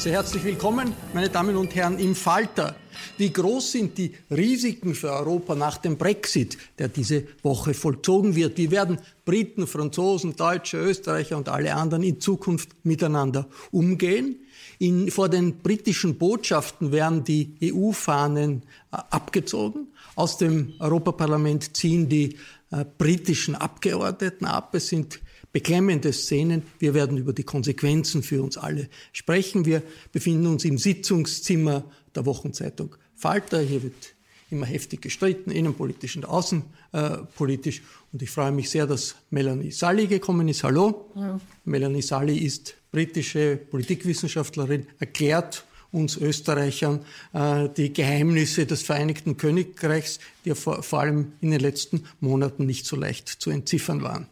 [0.00, 2.74] Sehr herzlich willkommen, meine Damen und Herren, im Falter.
[3.18, 8.56] Wie groß sind die Risiken für Europa nach dem Brexit, der diese Woche vollzogen wird?
[8.56, 14.36] Wie werden Briten, Franzosen, Deutsche, Österreicher und alle anderen in Zukunft miteinander umgehen?
[14.78, 19.88] In, vor den britischen Botschaften werden die EU-Fahnen äh, abgezogen.
[20.14, 22.38] Aus dem Europaparlament ziehen die
[22.70, 24.74] äh, britischen Abgeordneten ab.
[24.74, 25.20] Es sind
[25.52, 26.62] beklemmende Szenen.
[26.78, 29.64] Wir werden über die Konsequenzen für uns alle sprechen.
[29.64, 31.84] Wir befinden uns im Sitzungszimmer
[32.14, 33.60] der Wochenzeitung Falter.
[33.60, 34.14] Hier wird
[34.50, 37.82] immer heftig gestritten, innenpolitisch und außenpolitisch.
[38.12, 40.64] Und ich freue mich sehr, dass Melanie Sully gekommen ist.
[40.64, 41.10] Hallo.
[41.14, 41.40] Ja.
[41.64, 50.54] Melanie Sully ist britische Politikwissenschaftlerin, erklärt uns Österreichern äh, die Geheimnisse des Vereinigten Königreichs, die
[50.54, 54.26] vor, vor allem in den letzten Monaten nicht so leicht zu entziffern waren.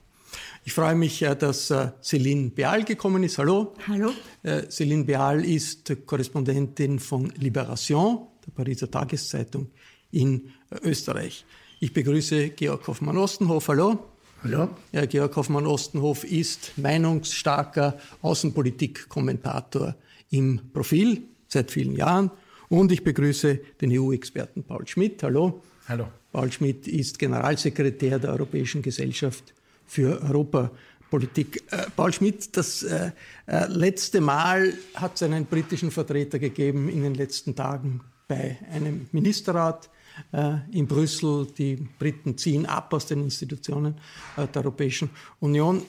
[0.68, 3.38] Ich freue mich, äh, dass äh, Céline Beal gekommen ist.
[3.38, 3.72] Hallo.
[3.86, 4.12] Hallo.
[4.42, 9.70] Äh, Céline Beal ist Korrespondentin von Libération, der Pariser Tageszeitung
[10.10, 10.50] in
[10.82, 11.46] Österreich.
[11.80, 13.66] Ich begrüße Georg Hoffmann-Ostenhof.
[13.68, 14.10] Hallo.
[14.44, 14.68] Hallo.
[14.92, 19.96] Ja, Georg Hoffmann-Ostenhof ist meinungsstarker Außenpolitik-Kommentator
[20.28, 22.30] im Profil seit vielen Jahren.
[22.68, 25.22] Und ich begrüße den EU-Experten Paul Schmidt.
[25.22, 25.62] Hallo.
[25.88, 26.08] Hallo.
[26.30, 29.54] Paul Schmidt ist Generalsekretär der Europäischen Gesellschaft
[29.88, 31.64] für Europapolitik.
[31.72, 33.10] Äh, Paul Schmidt, das äh,
[33.46, 39.08] äh, letzte Mal hat es einen britischen Vertreter gegeben in den letzten Tagen bei einem
[39.10, 39.90] Ministerrat
[40.32, 41.46] äh, in Brüssel.
[41.56, 43.94] Die Briten ziehen ab aus den Institutionen
[44.36, 45.10] äh, der Europäischen
[45.40, 45.82] Union.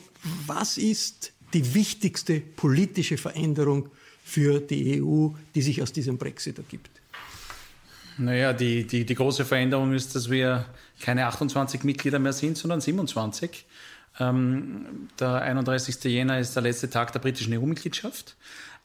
[0.48, 3.90] Was ist die wichtigste politische Veränderung
[4.24, 6.99] für die EU, die sich aus diesem Brexit ergibt?
[8.20, 10.66] Naja, die, die, die große Veränderung ist, dass wir
[11.00, 13.66] keine 28 Mitglieder mehr sind, sondern 27.
[14.20, 16.04] Ähm, der 31.
[16.04, 18.36] Jänner ist der letzte Tag der britischen EU-Mitgliedschaft.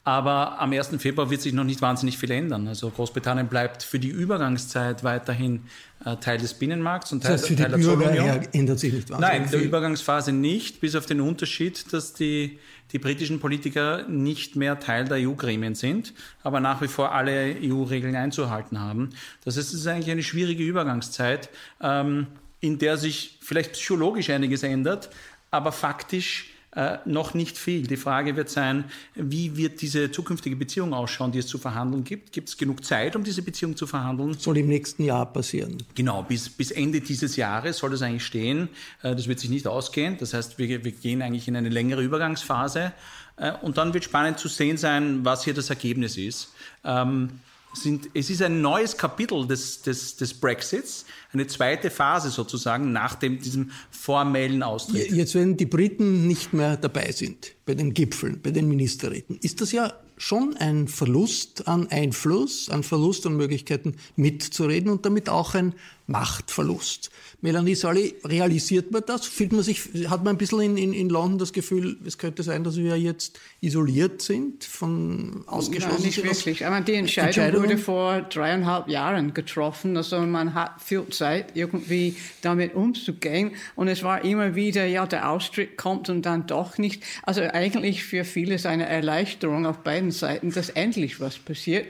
[0.07, 0.89] Aber am 1.
[0.99, 2.67] Februar wird sich noch nicht wahnsinnig viel ändern.
[2.67, 5.63] Also Großbritannien bleibt für die Übergangszeit weiterhin
[6.05, 8.93] äh, Teil des Binnenmarkts und Teil, das heißt, für Teil die der Bürger ändert sich
[8.93, 12.59] nicht wahnsinnig Nein, in der Übergangsphase nicht, bis auf den Unterschied, dass die,
[12.91, 16.13] die britischen Politiker nicht mehr Teil der EU-Gremien sind,
[16.43, 19.09] aber nach wie vor alle EU-Regeln einzuhalten haben.
[19.43, 21.49] Das heißt, es ist eigentlich eine schwierige Übergangszeit,
[21.81, 22.27] ähm,
[22.59, 25.09] in der sich vielleicht psychologisch einiges ändert,
[25.49, 27.87] aber faktisch äh, noch nicht viel.
[27.87, 28.85] Die Frage wird sein,
[29.15, 32.33] wie wird diese zukünftige Beziehung ausschauen, die es zu verhandeln gibt?
[32.33, 34.33] Gibt es genug Zeit, um diese Beziehung zu verhandeln?
[34.33, 35.77] Soll im nächsten Jahr passieren.
[35.95, 38.69] Genau, bis, bis Ende dieses Jahres soll das eigentlich stehen.
[39.01, 40.17] Äh, das wird sich nicht ausgehen.
[40.19, 42.91] Das heißt, wir, wir gehen eigentlich in eine längere Übergangsphase.
[43.37, 46.53] Äh, und dann wird spannend zu sehen sein, was hier das Ergebnis ist.
[46.83, 47.39] Ähm,
[47.75, 53.15] sind, es ist ein neues Kapitel des, des, des Brexits, eine zweite Phase sozusagen nach
[53.15, 55.11] dem, diesem formellen Austritt.
[55.11, 59.61] Jetzt, wenn die Briten nicht mehr dabei sind, bei den Gipfeln, bei den Ministerräten, ist
[59.61, 65.55] das ja schon ein Verlust an Einfluss, ein Verlust an Möglichkeiten mitzureden und damit auch
[65.55, 65.73] ein
[66.07, 67.09] Machtverlust.
[67.41, 69.25] Melanie Solly, realisiert man das?
[69.25, 72.43] Fühlt man sich, hat man ein bisschen in, in, in London das Gefühl, es könnte
[72.43, 76.65] sein, dass wir jetzt isoliert sind, von ausgeschlossen Nein, nicht wirklich.
[76.65, 79.97] Aber die Entscheidung wurde vor dreieinhalb Jahren getroffen.
[79.97, 83.51] Also man hat viel Zeit, irgendwie damit umzugehen.
[83.75, 87.03] Und es war immer wieder, ja, der Austritt kommt und dann doch nicht.
[87.23, 91.87] Also eigentlich für viele ist eine Erleichterung auf beiden Seiten, dass endlich was passiert.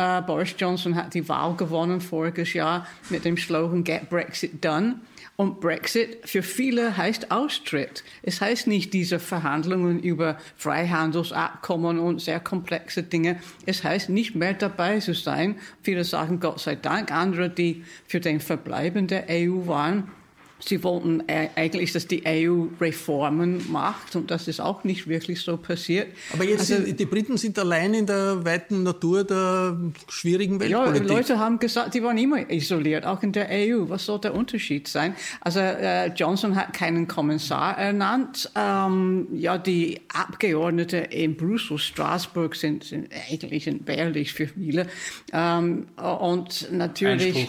[0.00, 5.00] Uh, Boris Johnson hat die Wahl gewonnen voriges Jahr mit dem Slogan Get Brexit Done.
[5.34, 8.04] Und Brexit für viele heißt Austritt.
[8.22, 13.40] Es heißt nicht diese Verhandlungen über Freihandelsabkommen und sehr komplexe Dinge.
[13.66, 15.56] Es heißt nicht mehr dabei zu sein.
[15.82, 20.12] Viele sagen Gott sei Dank, andere, die für den Verbleiben der EU waren,
[20.60, 25.56] Sie wollten eigentlich, dass die EU Reformen macht und das ist auch nicht wirklich so
[25.56, 26.08] passiert.
[26.32, 29.76] Aber jetzt, also, die Briten sind allein in der weiten Natur der
[30.08, 31.08] schwierigen Weltpolitik.
[31.08, 33.88] Ja, Leute haben gesagt, die waren immer isoliert, auch in der EU.
[33.88, 35.14] Was soll der Unterschied sein?
[35.40, 38.50] Also äh, Johnson hat keinen Kommissar ernannt.
[38.54, 44.86] Ähm, ja, die Abgeordneten in Brüssel, Straßburg sind, sind eigentlich entbehrlich für viele.
[45.32, 47.48] Ähm, und natürlich...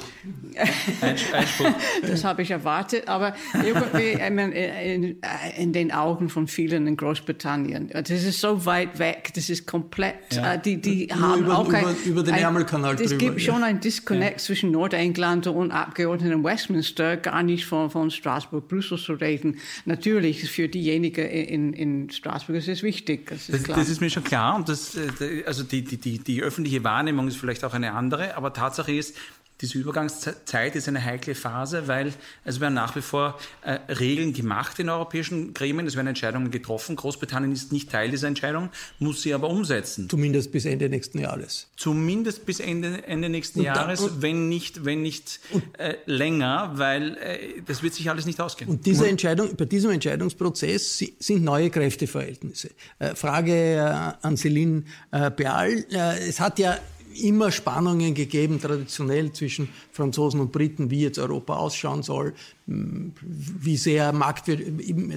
[1.02, 1.34] Einspruch.
[1.34, 1.74] Einspruch.
[2.04, 5.18] das habe ich erwartet aber irgendwie in,
[5.58, 7.90] in, den Augen von vielen in Großbritannien.
[7.90, 10.54] Das ist so weit weg, das ist komplett, ja.
[10.54, 14.32] Äh, die, die haben über, auch kein, über, den Ärmelkanal Es gibt schon ein Disconnect
[14.32, 14.38] ja.
[14.38, 19.58] zwischen Nordengland und Abgeordneten in Westminster, gar nicht von, von Straßburg, Brüssel zu reden.
[19.86, 23.28] Natürlich, für diejenigen in, in Straßburg ist es wichtig.
[23.30, 24.56] Das ist, das, das ist, mir schon klar.
[24.56, 28.36] Und das, äh, also die, die, die, die öffentliche Wahrnehmung ist vielleicht auch eine andere,
[28.36, 29.16] aber Tatsache ist,
[29.62, 32.14] diese Übergangszeit ist eine heikle Phase, weil
[32.46, 36.96] es werden nach wie vor äh, Regeln gemacht in europäischen Gremien, es werden Entscheidungen getroffen.
[36.96, 38.70] Großbritannien ist nicht Teil dieser Entscheidung,
[39.00, 40.10] muss sie aber umsetzen.
[40.10, 41.68] Zumindest bis Ende nächsten Jahres.
[41.76, 45.42] Zumindest bis Ende, Ende nächsten da, Jahres, wenn nicht, wenn nicht
[45.78, 48.70] äh, länger, weil äh, das wird sich alles nicht ausgehen.
[48.70, 52.70] Und diese Entscheidung, bei diesem Entscheidungsprozess sind neue Kräfteverhältnisse.
[53.00, 55.86] Äh, Frage äh, an Céline äh, Beal.
[55.90, 56.78] es hat ja
[57.28, 62.34] immer Spannungen gegeben, traditionell zwischen Franzosen und Briten, wie jetzt Europa ausschauen soll,
[62.66, 64.60] wie sehr Marktwir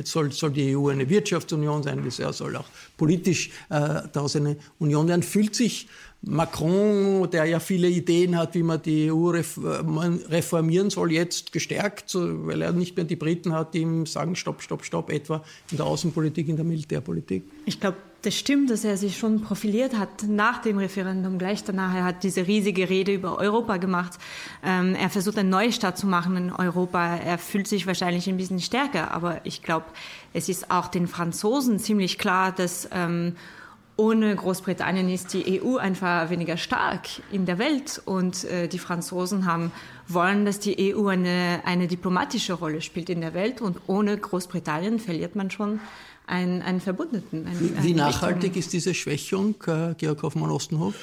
[0.05, 4.57] soll, soll die EU eine Wirtschaftsunion sein, wie sehr soll auch politisch äh, daraus eine
[4.79, 5.23] Union werden.
[5.23, 5.89] Fühlt sich
[6.23, 12.63] Macron, der ja viele Ideen hat, wie man die EU reformieren soll, jetzt gestärkt, weil
[12.63, 15.87] er nicht mehr die Briten hat, die ihm sagen, stopp, stopp, stopp, etwa in der
[15.87, 17.43] Außenpolitik, in der Militärpolitik?
[17.67, 21.39] Ich glaube, das stimmt, dass er sich schon profiliert hat nach dem Referendum.
[21.39, 24.13] Gleich danach, er hat diese riesige Rede über Europa gemacht.
[24.65, 27.17] Ähm, er versucht einen Neustart zu machen in Europa.
[27.17, 29.87] Er fühlt sich wahrscheinlich ein bisschen stärker, aber ich glaube,
[30.33, 33.35] es ist auch den Franzosen ziemlich klar, dass ähm,
[33.97, 39.47] ohne Großbritannien ist die EU einfach weniger stark in der Welt und äh, die Franzosen
[39.47, 39.71] haben
[40.09, 44.99] wollen, dass die EU eine, eine diplomatische Rolle spielt in der Welt und ohne Großbritannien
[44.99, 45.81] verliert man schon
[46.27, 47.47] einen, einen Verbündeten.
[47.47, 50.95] Einen, wie, nachhaltig ist diese Schwächung, äh, Georg Hoffmann-Ostenhof?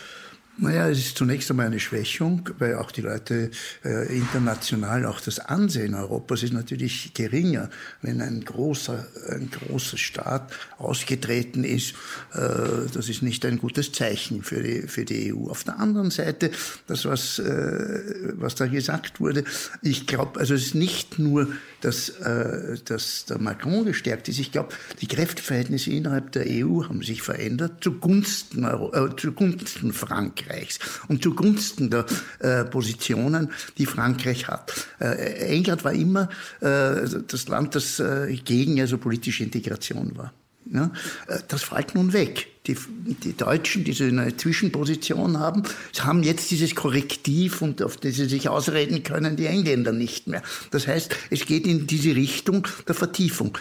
[0.61, 3.49] Naja, es ist zunächst einmal eine Schwächung, weil auch die Leute
[3.85, 7.69] äh, international, auch das Ansehen Europas ist natürlich geringer,
[8.01, 11.93] wenn ein großer, ein großer Staat ausgetreten ist.
[12.33, 15.49] Äh, das ist nicht ein gutes Zeichen für die, für die EU.
[15.49, 16.51] Auf der anderen Seite,
[16.87, 19.45] das, was, äh, was da gesagt wurde,
[19.81, 21.47] ich glaube, also es ist nicht nur,
[21.81, 24.39] dass, äh, dass der Macron gestärkt ist.
[24.39, 24.69] Ich glaube,
[25.01, 30.19] die Kräfteverhältnisse innerhalb der EU haben sich verändert zugunsten, Euro, äh, zugunsten Frankreich.
[30.19, 32.05] Frankreichs und zugunsten der
[32.39, 34.73] äh, Positionen, die Frankreich hat.
[34.99, 36.29] Äh, England war immer
[36.61, 40.33] äh, das Land, das äh, gegen also politische Integration war.
[40.71, 40.91] Ja,
[41.27, 42.47] äh, das fällt nun weg.
[42.69, 42.77] Die,
[43.23, 45.63] die Deutschen, die so eine Zwischenposition haben,
[45.99, 50.43] haben jetzt dieses Korrektiv und auf das sie sich ausreden können, die Engländer nicht mehr.
[50.69, 53.57] Das heißt, es geht in diese Richtung der Vertiefung.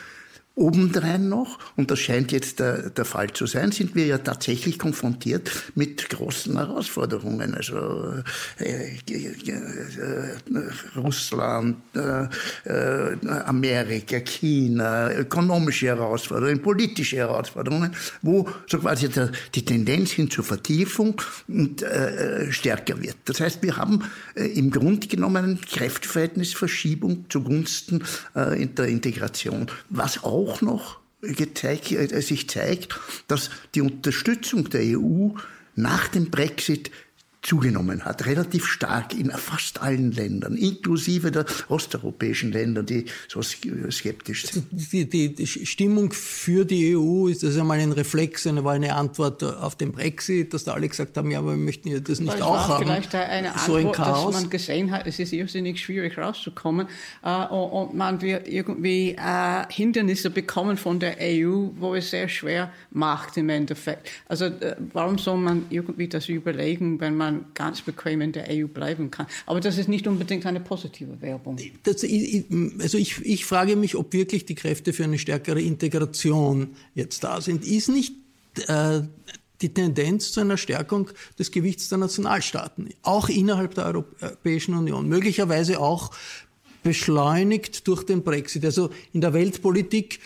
[0.58, 4.78] Obendrein noch, und das scheint jetzt der, der Fall zu sein, sind wir ja tatsächlich
[4.78, 7.54] konfrontiert mit großen Herausforderungen.
[7.54, 7.76] Also
[8.58, 9.78] äh, äh,
[10.96, 12.24] Russland, äh,
[12.64, 20.44] äh, Amerika, China, ökonomische Herausforderungen, politische Herausforderungen, wo so quasi der, die Tendenz hin zur
[20.44, 23.16] Vertiefung und, äh, stärker wird.
[23.26, 28.02] Das heißt, wir haben äh, im Grunde genommen eine Kräfteverhältnisverschiebung zugunsten
[28.34, 34.98] äh, der Integration, was auch auch noch gezeigt, äh, sich zeigt, dass die Unterstützung der
[34.98, 35.30] EU
[35.74, 36.90] nach dem Brexit
[37.42, 44.46] zugenommen hat, relativ stark in fast allen Ländern, inklusive der osteuropäischen Länder, die so skeptisch
[44.46, 44.66] sind.
[44.70, 48.94] Die, die, die Stimmung für die EU ist das einmal ein Reflex, eine, war eine
[48.96, 52.18] Antwort auf den Brexit, dass da alle gesagt haben, ja, aber wir möchten ja das
[52.18, 52.84] nicht das auch haben.
[52.84, 54.32] Vielleicht eine Antwort, so ein Chaos.
[54.32, 56.88] dass man gesehen hat, es ist irrsinnig schwierig rauszukommen
[57.22, 62.72] äh, und man wird irgendwie äh, Hindernisse bekommen von der EU, wo es sehr schwer
[62.90, 64.10] macht im Endeffekt.
[64.26, 68.66] Also äh, warum soll man irgendwie das überlegen, wenn man ganz bequem in der EU
[68.66, 69.26] bleiben kann.
[69.46, 71.58] Aber das ist nicht unbedingt eine positive Werbung.
[71.82, 77.24] Das, also ich, ich frage mich, ob wirklich die Kräfte für eine stärkere Integration jetzt
[77.24, 77.66] da sind.
[77.66, 78.14] Ist nicht
[78.66, 79.02] äh,
[79.60, 85.80] die Tendenz zu einer Stärkung des Gewichts der Nationalstaaten, auch innerhalb der Europäischen Union, möglicherweise
[85.80, 86.12] auch
[86.82, 88.64] beschleunigt durch den Brexit.
[88.64, 90.20] Also in der Weltpolitik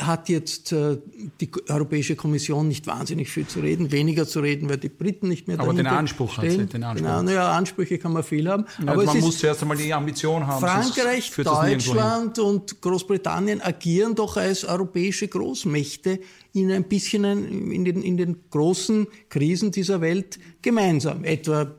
[0.00, 0.98] hat jetzt äh,
[1.40, 5.46] die Europäische Kommission nicht wahnsinnig viel zu reden, weniger zu reden, weil die Briten nicht
[5.46, 6.44] mehr Aber den Anspruch stehen.
[6.44, 7.06] hat sie, den Anspruch.
[7.06, 8.64] Genau, naja, Ansprüche kann man viel haben.
[8.84, 10.60] Ja, aber man muss zuerst einmal die Ambition haben.
[10.60, 16.18] Frankreich, Deutschland und Großbritannien agieren doch als europäische Großmächte
[16.52, 21.22] in ein bisschen in den, in den großen Krisen dieser Welt gemeinsam.
[21.22, 21.72] Etwa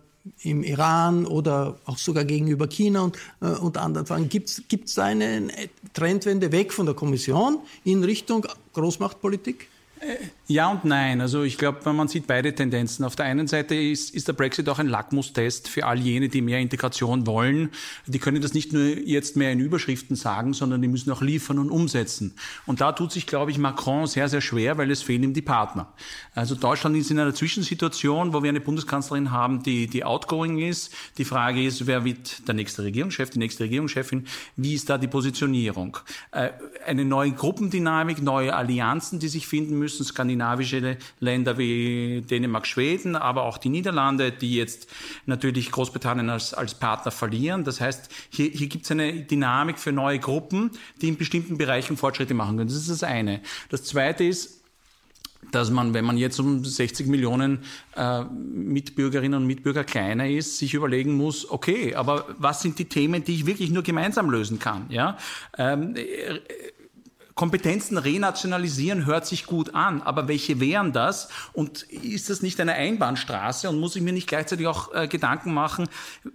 [0.43, 4.29] im Iran oder auch sogar gegenüber China und, äh, und anderen Fragen.
[4.29, 5.47] Gibt es da eine
[5.93, 9.67] Trendwende weg von der Kommission in Richtung Großmachtpolitik?
[10.49, 11.19] Ja und nein.
[11.19, 13.03] Also ich glaube, man sieht beide Tendenzen.
[13.03, 16.41] Auf der einen Seite ist, ist der Brexit auch ein Lackmustest für all jene, die
[16.41, 17.69] mehr Integration wollen.
[18.05, 21.59] Die können das nicht nur jetzt mehr in Überschriften sagen, sondern die müssen auch liefern
[21.59, 22.35] und umsetzen.
[22.65, 25.41] Und da tut sich, glaube ich, Macron sehr, sehr schwer, weil es fehlen ihm die
[25.41, 25.91] Partner.
[26.33, 30.93] Also Deutschland ist in einer Zwischensituation, wo wir eine Bundeskanzlerin haben, die, die outgoing ist.
[31.17, 34.25] Die Frage ist, wer wird der nächste Regierungschef, die nächste Regierungschefin?
[34.55, 35.97] Wie ist da die Positionierung?
[36.31, 36.51] Äh,
[36.85, 43.43] eine neue Gruppendynamik, neue Allianzen, die sich finden müssen, skandinavische Länder wie Dänemark, Schweden, aber
[43.43, 44.87] auch die Niederlande, die jetzt
[45.25, 47.63] natürlich Großbritannien als, als Partner verlieren.
[47.63, 51.97] Das heißt, hier, hier gibt es eine Dynamik für neue Gruppen, die in bestimmten Bereichen
[51.97, 52.69] Fortschritte machen können.
[52.69, 53.41] Das ist das eine.
[53.69, 54.57] Das zweite ist,
[55.51, 57.59] dass man, wenn man jetzt um 60 Millionen
[57.95, 63.23] äh, Mitbürgerinnen und Mitbürger kleiner ist, sich überlegen muss, okay, aber was sind die Themen,
[63.23, 64.87] die ich wirklich nur gemeinsam lösen kann?
[64.89, 65.17] Ja?
[65.57, 65.95] Ähm,
[67.37, 71.29] Kompetenzen renationalisieren hört sich gut an, aber welche wären das?
[71.53, 73.69] Und ist das nicht eine Einbahnstraße?
[73.69, 75.87] Und muss ich mir nicht gleichzeitig auch äh, Gedanken machen,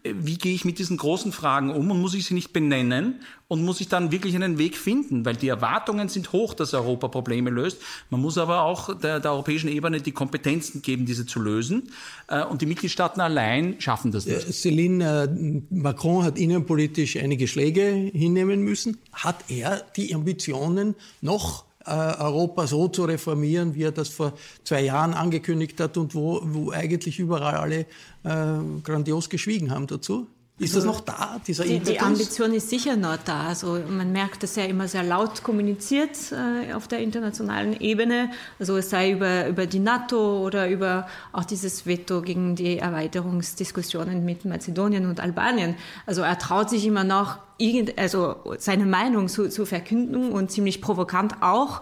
[0.04, 3.20] äh, wie gehe ich mit diesen großen Fragen um und muss ich sie nicht benennen
[3.52, 5.26] und muss ich dann wirklich einen Weg finden?
[5.26, 7.82] Weil die Erwartungen sind hoch, dass Europa Probleme löst.
[8.08, 11.90] Man muss aber auch der, der europäischen Ebene die Kompetenzen geben, diese zu lösen.
[12.28, 14.46] Äh, und die Mitgliedstaaten allein schaffen das nicht.
[14.48, 18.96] Céline, äh, Macron hat innenpolitisch einige Schläge hinnehmen müssen.
[19.12, 24.32] Hat er die Ambitionen, noch äh, Europa so zu reformieren, wie er das vor
[24.64, 27.80] zwei Jahren angekündigt hat und wo, wo eigentlich überall alle
[28.24, 30.26] äh, grandios geschwiegen haben dazu?
[30.58, 33.48] Ist das noch da, dieser die, die Ambition ist sicher noch da.
[33.48, 38.30] Also man merkt, dass er immer sehr laut kommuniziert äh, auf der internationalen Ebene.
[38.60, 44.24] Also es sei über, über die NATO oder über auch dieses Veto gegen die Erweiterungsdiskussionen
[44.24, 45.74] mit Mazedonien und Albanien.
[46.06, 50.82] Also er traut sich immer noch, irgend, also seine Meinung zu, zu verkünden und ziemlich
[50.82, 51.80] provokant auch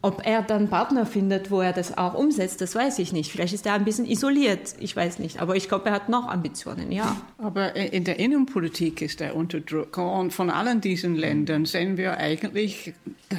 [0.00, 3.32] ob er dann Partner findet, wo er das auch umsetzt, das weiß ich nicht.
[3.32, 5.40] Vielleicht ist er ein bisschen isoliert, ich weiß nicht.
[5.40, 7.16] Aber ich glaube, er hat noch Ambitionen, ja.
[7.38, 9.98] Aber in der Innenpolitik ist er unter Druck.
[9.98, 12.94] Und von allen diesen Ländern sehen wir eigentlich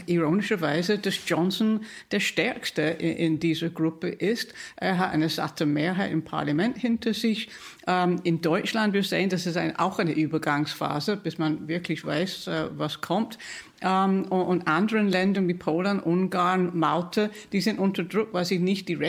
[0.10, 4.54] ironischerweise, dass Johnson der Stärkste in dieser Gruppe ist.
[4.76, 7.50] Er hat eine satte Mehrheit im Parlament hinter sich.
[7.88, 12.70] Ähm, in Deutschland, wir sehen, das ist auch eine Übergangsphase, bis man wirklich weiß, äh,
[12.78, 13.38] was kommt
[13.82, 18.88] ähm, und anderen Ländern wie Polen, Ungarn, Malta, die sind unter Druck, weil sie nicht
[18.90, 19.00] die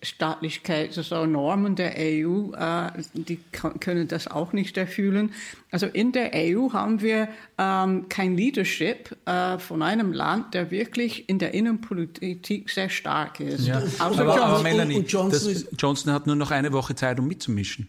[0.00, 3.38] Rechtsstaatlichkeit, also Normen der EU, äh, die
[3.80, 5.32] können das auch nicht erfüllen.
[5.70, 7.28] Also in der EU haben wir
[7.58, 13.66] ähm, kein Leadership äh, von einem Land, der wirklich in der Innenpolitik sehr stark ist.
[13.66, 13.82] Ja.
[13.98, 17.88] Aber, aber, aber Melanie, Johnson, das, Johnson hat nur noch eine Woche Zeit, um mitzumischen.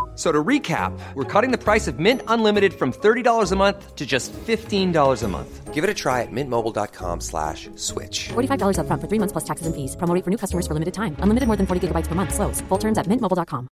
[0.15, 4.05] So to recap, we're cutting the price of Mint Unlimited from $30 a month to
[4.05, 5.73] just $15 a month.
[5.73, 8.29] Give it a try at mintmobile.com slash switch.
[8.33, 9.95] $45 up front for three months plus taxes and fees.
[9.95, 11.15] Promo for new customers for limited time.
[11.19, 12.33] Unlimited more than 40 gigabytes per month.
[12.35, 12.59] Slows.
[12.67, 13.67] Full terms at mintmobile.com.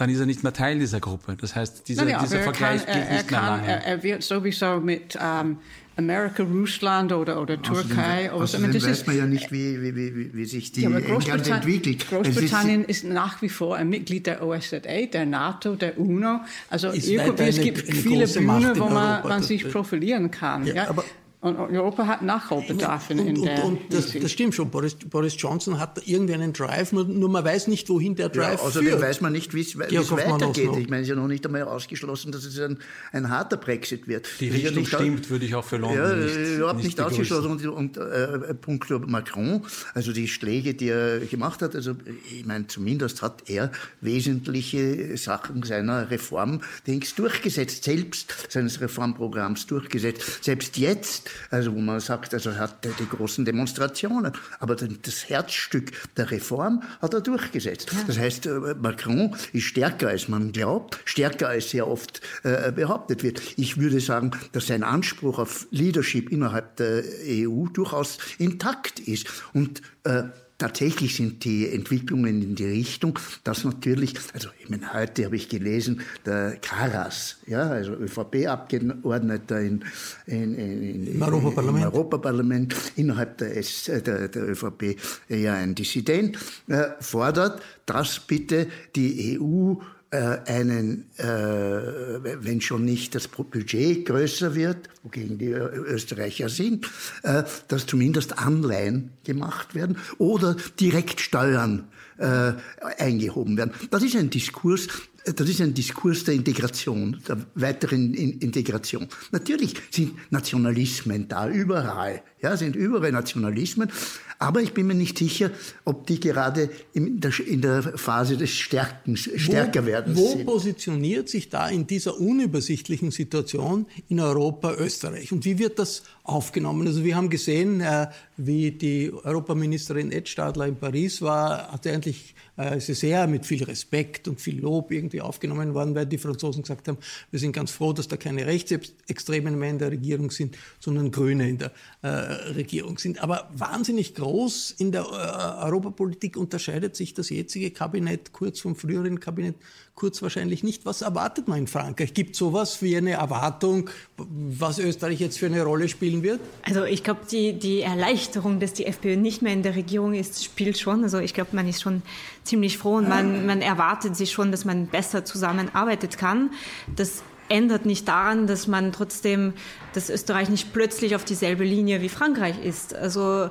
[0.00, 1.36] dann ist er nicht mehr Teil dieser Gruppe.
[1.38, 3.68] Das heißt, dieser, ja, dieser Vergleich kann, geht er, nicht mehr kann, lange.
[3.68, 5.58] Er, er, wird sowieso mit ähm,
[5.96, 8.30] Amerika, Russland oder, oder Türkei.
[8.30, 12.08] Außerdem, außerdem weiß man ja nicht, wie, wie, wie, wie sich die ja, England entwickelt.
[12.08, 14.80] Großbritannien ist, ist, nach wie vor ein Mitglied der OSZE,
[15.12, 16.40] der NATO, der UNO.
[16.68, 20.66] Also irgendwie, es gibt eine, viele Bühnen, wo man, man sich profilieren kann.
[20.66, 20.94] Ja, ja?
[21.42, 24.70] Und Europa hat Nachholbedarf in, in und, der und, und das, das, stimmt schon.
[24.70, 28.60] Boris, Boris, Johnson hat irgendwie einen Drive, nur, nur, man weiß nicht, wohin der Drive
[28.60, 29.00] ja, außerdem führt.
[29.00, 30.76] weiß man nicht, wie es weitergeht.
[30.76, 32.78] Ich meine, es ist ja noch nicht einmal ausgeschlossen, dass es ein,
[33.12, 34.28] ein harter Brexit wird.
[34.38, 37.50] Die Richtung ja stimmt, würde ich auch für London ja, nicht überhaupt nicht, nicht ausgeschlossen.
[37.50, 41.94] Und, und äh, punkto Macron, also die Schläge, die er gemacht hat, also
[42.30, 50.44] ich meine, zumindest hat er wesentliche Sachen seiner Reform-Dings durchgesetzt, selbst seines Reformprogramms durchgesetzt.
[50.44, 55.92] Selbst jetzt, also wo man sagt, also er hat die großen Demonstrationen, aber das Herzstück
[56.16, 57.90] der Reform hat er durchgesetzt.
[58.06, 63.22] Das heißt, äh, Macron ist stärker, als man glaubt, stärker, als sehr oft äh, behauptet
[63.22, 63.40] wird.
[63.56, 69.26] Ich würde sagen, dass sein Anspruch auf Leadership innerhalb der EU durchaus intakt ist.
[69.52, 70.24] Und äh,
[70.60, 75.48] tatsächlich sind die Entwicklungen in die Richtung, dass natürlich, also ich meine, heute habe ich
[75.48, 79.84] gelesen, der Karas, ja, also ÖVP-Abgeordneter in,
[80.26, 81.84] in, in, Im Europaparlament.
[81.84, 84.96] im Europaparlament innerhalb der, S, äh, der, der ÖVP
[85.28, 86.38] ja ein Dissident,
[86.68, 89.76] äh, fordert, dass bitte die EU äh,
[90.16, 96.86] einen, äh, wenn schon nicht das Budget größer wird, wogegen die Österreicher sind,
[97.22, 101.88] äh, dass zumindest Anleihen gemacht werden oder direkt Steuern
[102.18, 102.52] äh,
[102.98, 103.72] eingehoben werden.
[103.90, 104.88] Das ist ein Diskurs,
[105.24, 109.06] das ist ein Diskurs der Integration, der weiteren Integration.
[109.32, 113.90] Natürlich sind Nationalismen da überall, ja, sind überall Nationalismen,
[114.38, 115.50] aber ich bin mir nicht sicher,
[115.84, 120.16] ob die gerade in der, in der Phase des Stärkens, stärker werden.
[120.16, 120.46] Wo sind.
[120.46, 125.30] positioniert sich da in dieser unübersichtlichen Situation in Europa Österreich?
[125.30, 126.86] Und wie wird das aufgenommen?
[126.86, 128.06] Also wir haben gesehen, äh,
[128.46, 133.64] wie die Europaministerin Ed Stadler in Paris war, hat eigentlich äh, ist sehr mit viel
[133.64, 136.98] Respekt und viel Lob irgendwie aufgenommen worden, weil die Franzosen gesagt haben,
[137.30, 141.48] wir sind ganz froh, dass da keine Rechtsextremen mehr in der Regierung sind, sondern Grüne
[141.48, 143.22] in der äh, Regierung sind.
[143.22, 149.20] Aber wahnsinnig groß in der äh, Europapolitik unterscheidet sich das jetzige Kabinett kurz vom früheren
[149.20, 149.56] Kabinett
[149.94, 150.86] kurz wahrscheinlich nicht.
[150.86, 152.14] Was erwartet man in Frankreich?
[152.14, 156.40] Gibt es sowas wie eine Erwartung, was Österreich jetzt für eine Rolle spielen wird?
[156.62, 160.44] Also ich glaube, die, die Erleichterung, dass die FPÖ nicht mehr in der Regierung ist,
[160.44, 161.02] spielt schon.
[161.02, 162.02] Also ich glaube, man ist schon
[162.44, 166.50] ziemlich froh und man, man erwartet sich schon, dass man besser zusammenarbeitet kann.
[166.96, 169.52] Das ändert nicht daran, dass man trotzdem,
[169.92, 172.94] dass Österreich nicht plötzlich auf dieselbe Linie wie Frankreich ist.
[172.94, 173.50] Also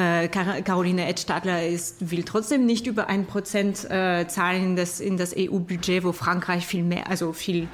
[0.00, 5.16] äh, Caroline Edstadler ist, will trotzdem nicht über ein Prozent äh, zahlen in das, in
[5.16, 7.68] das EU-Budget, wo Frankreich viel mehr, also viel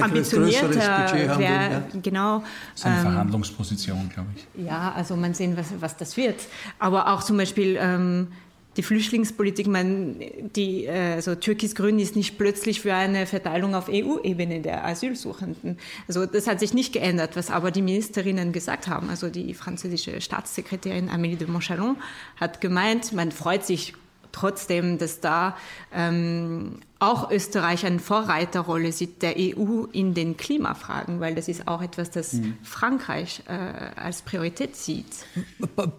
[0.00, 1.42] ambitionierter wäre.
[1.42, 1.82] Ja.
[2.02, 2.42] Genau.
[2.72, 4.64] Das ist eine ähm, Verhandlungsposition, glaube ich.
[4.64, 6.40] Ja, also man sehen, was, was das wird.
[6.78, 8.28] Aber auch zum Beispiel ähm,
[8.76, 10.16] die Flüchtlingspolitik, man,
[10.54, 15.78] die, also Türkis-Grün ist nicht plötzlich für eine Verteilung auf EU-Ebene der Asylsuchenden.
[16.08, 19.08] Also das hat sich nicht geändert, was aber die Ministerinnen gesagt haben.
[19.08, 21.96] Also die französische Staatssekretärin Amélie de Montchalon
[22.36, 23.94] hat gemeint, man freut sich
[24.36, 25.56] trotzdem, dass da
[25.92, 31.82] ähm, auch Österreich eine Vorreiterrolle sieht der EU in den Klimafragen, weil das ist auch
[31.82, 32.56] etwas, das mhm.
[32.62, 35.06] Frankreich äh, als Priorität sieht.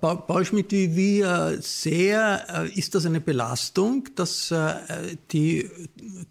[0.01, 4.73] Paul Schmidt, wie äh, sehr äh, ist das eine Belastung, dass äh,
[5.31, 5.69] die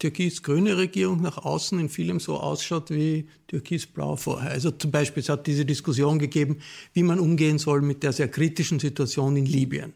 [0.00, 4.50] türkis-grüne Regierung nach außen in vielem so ausschaut wie türkis-blau vorher?
[4.50, 6.58] Also zum Beispiel, es hat diese Diskussion gegeben,
[6.92, 9.92] wie man umgehen soll mit der sehr kritischen Situation in Libyen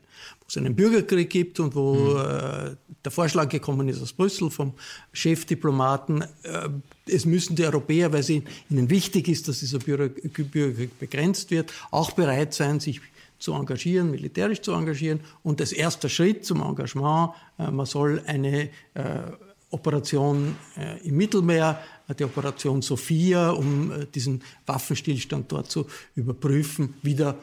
[0.50, 2.16] es einen Bürgerkrieg gibt und wo mhm.
[2.16, 4.74] äh, der Vorschlag gekommen ist aus Brüssel vom
[5.12, 6.68] Chefdiplomaten, äh,
[7.06, 8.46] es müssen die Europäer, weil es ihnen
[8.90, 13.00] wichtig ist, dass dieser Bürgerkrieg begrenzt wird, auch bereit sein, sich
[13.38, 15.20] zu engagieren, militärisch zu engagieren.
[15.42, 19.22] Und das erste Schritt zum Engagement, äh, man soll eine äh,
[19.70, 21.80] Operation äh, im Mittelmeer,
[22.18, 25.86] die Operation Sophia, um äh, diesen Waffenstillstand dort zu
[26.16, 27.36] überprüfen, wieder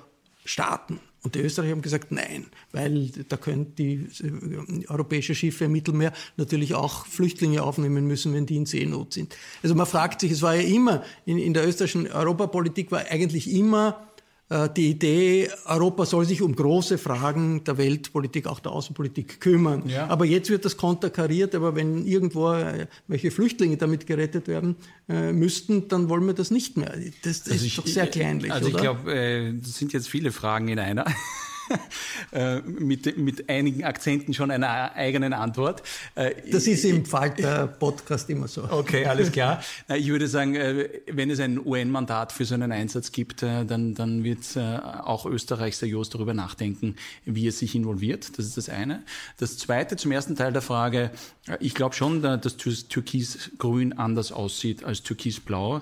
[0.44, 1.00] starten.
[1.28, 6.14] Und die Österreicher haben gesagt, nein, weil da können die äh, europäische Schiffe im Mittelmeer
[6.38, 9.36] natürlich auch Flüchtlinge aufnehmen müssen, wenn die in Seenot sind.
[9.62, 13.52] Also man fragt sich, es war ja immer, in, in der österreichischen Europapolitik war eigentlich
[13.52, 14.07] immer
[14.50, 19.84] die Idee, Europa soll sich um große Fragen der Weltpolitik, auch der Außenpolitik kümmern.
[19.90, 20.08] Ja.
[20.08, 24.78] Aber jetzt wird das konterkariert, aber wenn irgendwo äh, welche Flüchtlinge damit gerettet werden
[25.10, 26.94] äh, müssten, dann wollen wir das nicht mehr.
[27.24, 28.52] Das, also ist ich, doch sehr kleinlich.
[28.52, 31.04] Also ich glaube, äh, das sind jetzt viele Fragen in einer.
[32.32, 35.84] äh, mit, mit einigen Akzenten schon einer eigenen Antwort.
[36.16, 38.64] Äh, das ist im Falter-Podcast immer so.
[38.70, 39.62] Okay, alles klar.
[39.96, 40.56] Ich würde sagen,
[41.08, 46.10] wenn es ein UN-Mandat für so einen Einsatz gibt, dann, dann wird auch Österreich seriös
[46.10, 48.38] darüber nachdenken, wie es sich involviert.
[48.38, 49.04] Das ist das eine.
[49.38, 51.12] Das zweite, zum ersten Teil der Frage,
[51.60, 55.82] ich glaube schon, dass Türkis-Grün anders aussieht als Türkis-Blau.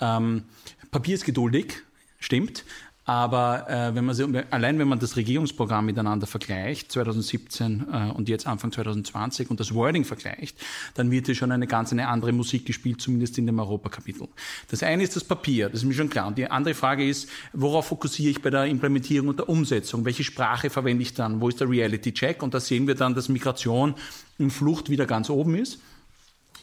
[0.00, 0.44] Ähm,
[0.90, 1.82] Papier ist geduldig,
[2.18, 2.64] stimmt.
[3.08, 8.28] Aber äh, wenn man sie, allein wenn man das Regierungsprogramm miteinander vergleicht, 2017 äh, und
[8.28, 10.58] jetzt Anfang 2020 und das Wording vergleicht,
[10.94, 14.26] dann wird hier schon eine ganz eine andere Musik gespielt, zumindest in dem Europakapitel.
[14.68, 16.26] Das eine ist das Papier, das ist mir schon klar.
[16.26, 20.04] Und die andere Frage ist, worauf fokussiere ich bei der Implementierung und der Umsetzung?
[20.04, 21.40] Welche Sprache verwende ich dann?
[21.40, 22.42] Wo ist der Reality Check?
[22.42, 23.94] Und da sehen wir dann, dass Migration
[24.38, 25.78] und Flucht wieder ganz oben ist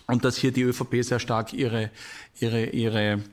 [0.07, 1.89] und dass hier die ÖVP sehr stark ihre,
[2.41, 3.23] ihre, ihre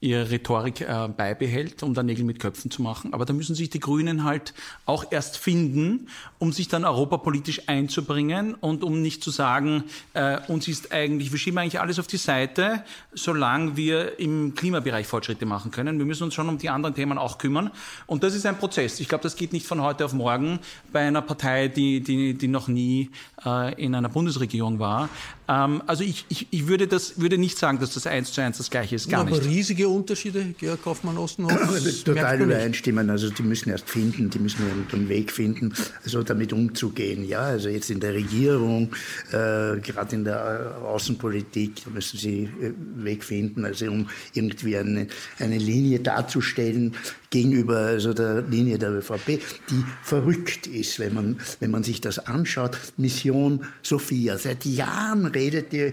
[0.00, 3.12] ihre Rhetorik äh, beibehält, um da Nägel mit Köpfen zu machen.
[3.12, 4.54] Aber da müssen sich die Grünen halt
[4.86, 6.08] auch erst finden,
[6.38, 9.84] um sich dann europapolitisch einzubringen und um nicht zu sagen,
[10.14, 12.82] äh, uns ist eigentlich, wir schieben eigentlich alles auf die Seite,
[13.12, 15.98] solange wir im Klimabereich Fortschritte machen können.
[15.98, 17.70] Wir müssen uns schon um die anderen Themen auch kümmern.
[18.06, 19.00] Und das ist ein Prozess.
[19.00, 20.60] Ich glaube, das geht nicht von heute auf morgen
[20.92, 23.10] bei einer Partei, die, die, die noch nie
[23.44, 25.10] äh, in einer Bundesregierung war.
[25.46, 28.58] Ähm, also ich, ich, ich würde, das, würde nicht sagen, dass das eins zu eins
[28.58, 29.10] das Gleiche ist.
[29.10, 32.02] Gar ja, riesige Unterschiede, Georg Kaufmann-Ostenhof?
[32.04, 33.10] Total übereinstimmen.
[33.10, 35.74] Also die müssen erst finden, die müssen einen Weg finden,
[36.04, 37.24] also damit umzugehen.
[37.26, 38.92] Ja, also jetzt in der Regierung,
[39.28, 44.76] äh, gerade in der Außenpolitik, da müssen sie einen äh, Weg finden, also um irgendwie
[44.76, 45.06] eine,
[45.38, 46.94] eine Linie darzustellen,
[47.30, 52.18] gegenüber also der Linie der ÖVP, die verrückt ist, wenn man, wenn man sich das
[52.18, 52.76] anschaut.
[52.96, 54.36] Mission Sophia.
[54.36, 55.92] Seit Jahren redet die,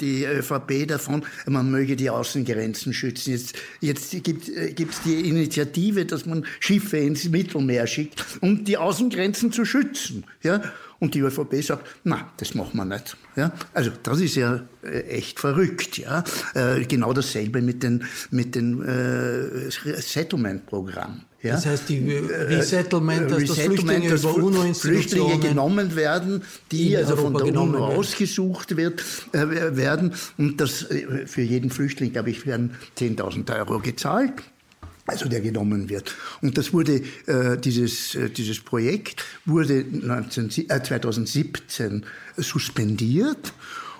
[0.00, 3.30] die ÖVP davon, man möge die Außengrenzen schützen.
[3.32, 9.52] Jetzt, jetzt gibt es die Initiative, dass man Schiffe ins Mittelmeer schickt, um die Außengrenzen
[9.52, 10.24] zu schützen.
[10.42, 10.62] Ja?
[10.98, 13.16] Und die ÖVP sagt, na, das machen wir nicht.
[13.36, 13.52] Ja?
[13.74, 15.98] Also das ist ja äh, echt verrückt.
[15.98, 16.24] Ja?
[16.54, 21.24] Äh, genau dasselbe mit den, mit den äh, Settlement-Programmen.
[21.46, 21.54] Ja?
[21.54, 26.96] Das heißt, die äh, Resettlement, dass Resettlement, das Flüchtlinge über UNO-Institutionen Flüchtlinge genommen werden, die
[26.96, 30.14] also Europa von der UNO ausgesucht wird, äh, werden.
[30.38, 30.86] Und das
[31.26, 34.32] für jeden Flüchtling, glaube ich, werden 10.000 Euro gezahlt
[35.06, 36.14] also der genommen wird.
[36.42, 42.04] Und das wurde, äh, dieses, äh, dieses Projekt wurde 19, äh, 2017
[42.36, 43.52] suspendiert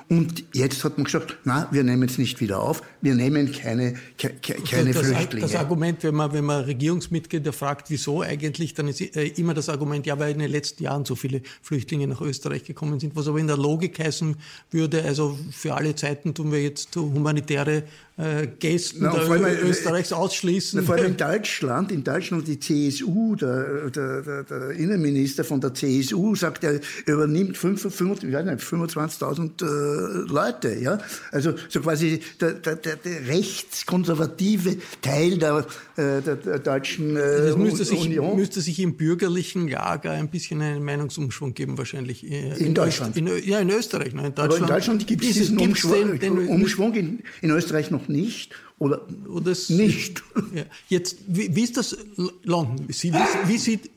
[0.09, 3.95] und jetzt hat man gesagt, na, wir nehmen es nicht wieder auf, wir nehmen keine,
[4.17, 5.47] keine das, Flüchtlinge.
[5.47, 9.69] Das Argument, wenn man, wenn man Regierungsmitglieder fragt, wieso eigentlich, dann ist äh, immer das
[9.69, 13.27] Argument, ja, weil in den letzten Jahren so viele Flüchtlinge nach Österreich gekommen sind, was
[13.27, 14.37] aber in der Logik heißen
[14.71, 17.83] würde, also für alle Zeiten tun wir jetzt humanitäre
[18.17, 20.81] äh, Gästen Na, der allem, äh, Österreichs ausschließen.
[20.81, 25.61] Na, vor allem in Deutschland, in Deutschland die CSU, der, der, der, der Innenminister von
[25.61, 30.75] der CSU sagt, er übernimmt 25.000 äh, Leute.
[30.75, 30.99] Ja?
[31.33, 37.21] Also so quasi der, der, der, der rechtskonservative Teil der, äh, der, der deutschen äh,
[37.21, 38.37] das müsste sich, Union.
[38.37, 42.25] müsste sich im bürgerlichen Lager ein bisschen einen Meinungsumschwung geben wahrscheinlich.
[42.25, 43.17] In, in Deutschland?
[43.17, 44.15] In, ja, in Österreich.
[44.15, 44.29] Ne?
[44.29, 47.91] In Deutschland, Aber in Deutschland gibt es diesen Umschwung, den, den, Umschwung in, in Österreich
[47.91, 50.23] noch nicht oder, oder nicht.
[50.55, 50.63] Ja.
[50.89, 51.97] Jetzt, wie, wie, ist das
[52.45, 52.87] London?
[52.89, 53.13] Wie,
[53.47, 53.91] wie, sieht,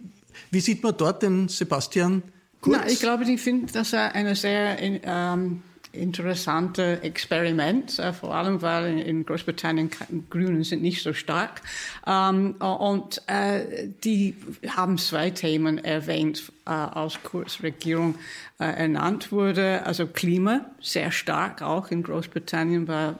[0.51, 2.23] wie sieht man dort den Sebastian
[2.61, 2.77] Kurz?
[2.77, 8.61] Na, ich glaube, ich finde, dass er eine sehr ähm, interessante Experiment, äh, vor allem
[8.61, 9.89] weil in Großbritannien
[10.29, 11.61] Grünen sind nicht so stark.
[12.05, 14.35] Ähm, und äh, die
[14.67, 18.15] haben zwei Themen erwähnt, äh, als Kurzregierung
[18.59, 19.85] äh, ernannt wurde.
[19.85, 23.15] Also Klima, sehr stark auch in Großbritannien, weil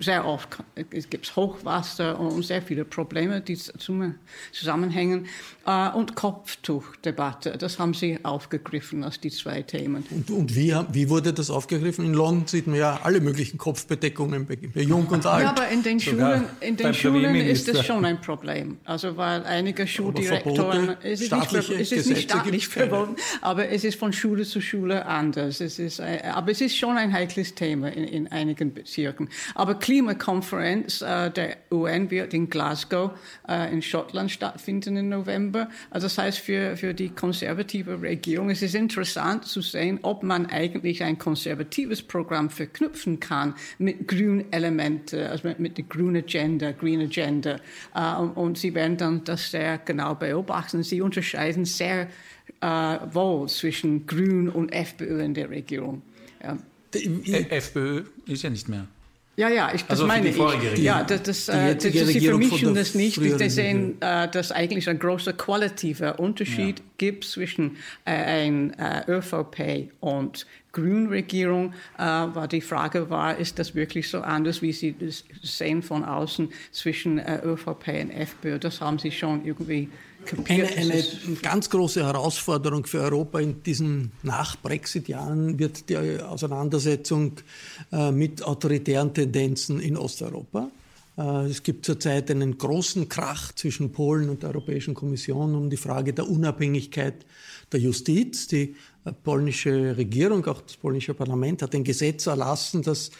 [0.00, 0.58] sehr oft
[0.90, 5.26] es gibt Hochwasser und sehr viele Probleme, die zusammenhängen.
[5.66, 10.04] Äh, und Kopftuchdebatte, das haben sie aufgegriffen als die zwei Themen.
[10.10, 12.04] Und, und wie, wie, wurde das aufgegriffen?
[12.04, 15.44] In London sieht man ja alle möglichen Kopfbedeckungen bei, bei Jung und Alt.
[15.44, 18.78] Ja, aber in den Schulen, in den Schulen ist das schon ein Problem.
[18.84, 23.98] Also weil einige Schuldirektoren, es ist nicht, es ist nicht staatlich verboten, aber es ist
[23.98, 25.60] von Schule zu Schule anders.
[25.60, 29.28] Es ist, äh, aber es ist schon ein heikles Thema in, in einigen Bezirken.
[29.54, 33.12] Aber Klimakonferenz äh, der UN wird in Glasgow
[33.48, 35.68] äh, in Schottland stattfinden im November.
[35.90, 40.46] Also das heißt für, für die konservative Regierung, es ist interessant zu sehen, ob man
[40.46, 46.72] eigentlich ein konservatives Programm verknüpfen kann mit grünen Elementen, also mit, mit der grünen Agenda,
[46.72, 47.56] Green Agenda.
[47.94, 50.82] Uh, und, und, sie werden dann das sehr genau beobachten.
[50.82, 52.08] Sie unterscheiden sehr
[52.62, 56.02] uh, wohl zwischen Grün und FPÖ in der Regierung.
[56.42, 56.58] Ja.
[56.94, 58.86] Die, FPÖ ist ja nicht mehr.
[59.34, 60.38] Ja, ja, ich, das also meine die
[60.74, 60.78] ich.
[60.78, 63.18] Ja, das, das, äh, das, Sie vermischen das nicht.
[63.18, 66.84] Sie sehen, äh, dass eigentlich ein großer qualitativer Unterschied ja.
[66.98, 73.74] gibt zwischen äh, ein äh, ÖVP und Grünregierung, äh, war die Frage war, ist das
[73.74, 78.58] wirklich so anders, wie Sie das sehen von außen zwischen äh, ÖVP und FPÖ?
[78.58, 79.88] Das haben Sie schon irgendwie
[80.48, 81.04] eine, eine,
[81.42, 87.32] ganz große Herausforderung für Europa in diesen Nach-Brexit-Jahren wird die Auseinandersetzung
[87.92, 90.70] äh, mit autoritären Tendenzen in Osteuropa.
[91.16, 95.76] Äh, es gibt zurzeit einen großen Krach zwischen Polen und der Europäischen Kommission um die
[95.76, 97.26] Frage der Unabhängigkeit
[97.70, 98.46] der Justiz.
[98.48, 103.10] Die äh, polnische Regierung, auch das polnische Parlament, hat ein Gesetz erlassen, das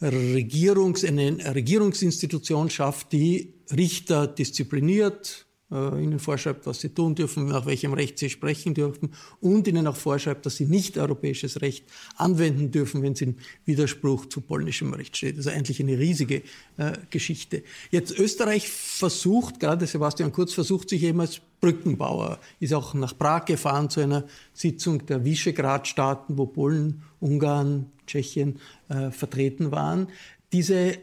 [0.00, 7.66] Regierungs, eine Regierungsinstitution schafft, die Richter diszipliniert, äh, ihnen vorschreibt, was sie tun dürfen, nach
[7.66, 11.84] welchem Recht sie sprechen dürfen und ihnen auch vorschreibt, dass sie nicht europäisches Recht
[12.16, 15.36] anwenden dürfen, wenn es in Widerspruch zu polnischem Recht steht.
[15.36, 16.42] Also eigentlich eine riesige
[16.76, 17.62] äh, Geschichte.
[17.90, 23.44] Jetzt Österreich versucht, gerade Sebastian Kurz versucht sich eben als Brückenbauer, ist auch nach Prag
[23.44, 30.08] gefahren zu einer Sitzung der Visegrad-Staaten, wo Polen, Ungarn, Tschechien äh, vertreten waren.
[30.52, 30.98] Dieses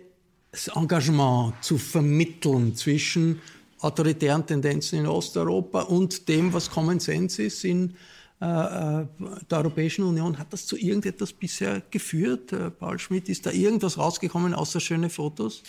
[0.73, 3.41] Engagement zu vermitteln zwischen
[3.79, 7.95] autoritären Tendenzen in Osteuropa und dem, was Common Sense ist in
[8.41, 9.05] äh, äh,
[9.49, 10.38] der Europäischen Union.
[10.38, 13.29] Hat das zu irgendetwas bisher geführt, äh, Paul Schmidt?
[13.29, 15.63] Ist da irgendwas rausgekommen außer schöne Fotos?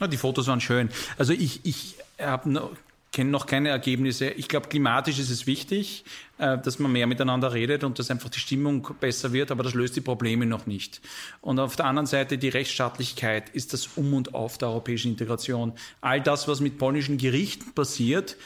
[0.00, 0.90] Ja, die Fotos waren schön.
[1.16, 2.72] Also ich, ich habe
[3.12, 4.30] kenne noch keine Ergebnisse.
[4.30, 6.04] Ich glaube, klimatisch ist es wichtig,
[6.38, 9.74] äh, dass man mehr miteinander redet und dass einfach die Stimmung besser wird, aber das
[9.74, 11.02] löst die Probleme noch nicht.
[11.42, 15.74] Und auf der anderen Seite die Rechtsstaatlichkeit ist das Um und Auf der europäischen Integration.
[16.00, 18.36] All das, was mit polnischen Gerichten passiert,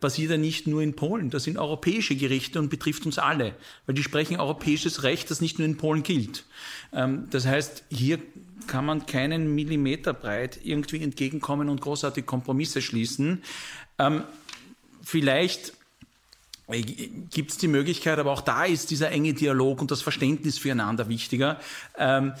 [0.00, 1.30] passiert ja nicht nur in Polen.
[1.30, 3.54] Das sind europäische Gerichte und betrifft uns alle,
[3.86, 6.44] weil die sprechen europäisches Recht, das nicht nur in Polen gilt.
[6.92, 8.18] Ähm, das heißt, hier
[8.66, 13.42] kann man keinen Millimeter breit irgendwie entgegenkommen und großartige Kompromisse schließen.
[13.98, 14.24] Ähm,
[15.02, 15.74] vielleicht
[16.68, 20.58] äh, gibt es die Möglichkeit, aber auch da ist dieser enge Dialog und das Verständnis
[20.58, 21.60] füreinander wichtiger,
[21.98, 22.32] ähm,